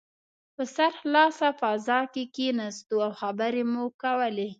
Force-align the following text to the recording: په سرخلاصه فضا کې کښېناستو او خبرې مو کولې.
په 0.55 0.63
سرخلاصه 0.75 1.47
فضا 1.61 1.99
کې 2.13 2.23
کښېناستو 2.35 2.95
او 3.05 3.11
خبرې 3.19 3.63
مو 3.71 3.83
کولې. 4.01 4.47